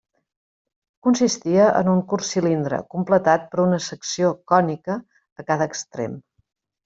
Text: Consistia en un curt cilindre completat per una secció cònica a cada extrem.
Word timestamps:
Consistia 1.07 1.65
en 1.81 1.89
un 1.91 1.99
curt 2.13 2.25
cilindre 2.29 2.79
completat 2.95 3.45
per 3.51 3.61
una 3.65 3.79
secció 3.89 4.33
cònica 4.53 4.95
a 5.43 5.47
cada 5.53 5.69
extrem. 5.73 6.17